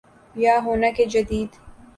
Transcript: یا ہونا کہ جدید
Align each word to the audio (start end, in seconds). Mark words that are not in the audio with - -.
یا 0.35 0.55
ہونا 0.65 0.89
کہ 0.95 1.05
جدید 1.13 1.49